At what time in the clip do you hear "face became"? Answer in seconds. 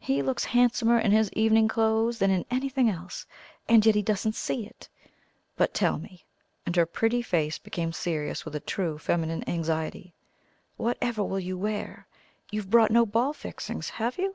7.22-7.92